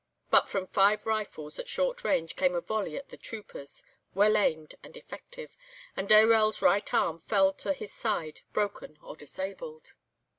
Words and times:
But 0.31 0.49
from 0.49 0.65
five 0.65 1.05
rifles 1.05 1.59
at 1.59 1.69
short 1.69 2.03
range 2.03 2.35
came 2.35 2.55
a 2.55 2.61
volley 2.61 2.97
at 2.97 3.09
the 3.09 3.17
troopers, 3.17 3.83
well 4.15 4.35
aimed 4.35 4.73
and 4.81 4.97
effective, 4.97 5.55
and 5.95 6.09
Dayrell's 6.09 6.59
right 6.59 6.91
arm 6.91 7.19
fell 7.19 7.53
to 7.53 7.71
his 7.71 7.93
side 7.93 8.41
broken 8.51 8.97
or 9.03 9.15
disabled. 9.15 9.93